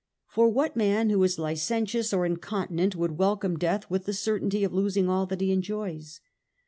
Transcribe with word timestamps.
For 0.25 0.49
what 0.49 0.75
man 0.75 1.11
who 1.11 1.21
is 1.21 1.37
licentious 1.37 2.11
or 2.11 2.25
incontinent 2.25 2.95
would 2.95 3.19
welcome 3.19 3.55
death 3.59 3.87
with 3.87 4.05
the 4.05 4.13
certainty 4.13 4.63
of 4.63 4.73
losing 4.73 5.07
all 5.07 5.27
that 5.27 5.41
he 5.41 5.51
enjoys 5.51 6.21